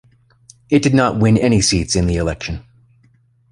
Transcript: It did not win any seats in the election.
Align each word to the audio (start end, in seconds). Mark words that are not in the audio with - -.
It 0.71 0.81
did 0.81 0.95
not 0.95 1.19
win 1.19 1.37
any 1.37 1.61
seats 1.61 1.95
in 1.95 2.07
the 2.07 2.15
election. 2.17 2.65